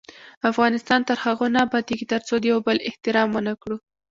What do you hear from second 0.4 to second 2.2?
افغانستان تر هغو نه ابادیږي،